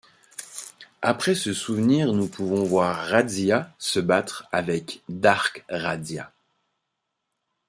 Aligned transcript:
Après 1.03 1.35
ce 1.35 1.53
souvenir 1.53 2.11
nous 2.11 2.27
pouvons 2.27 2.63
voir 2.63 2.97
Razzia 3.09 3.75
se 3.77 3.99
battre 3.99 4.47
avec 4.51 5.03
Dark-Razzia. 5.09 6.33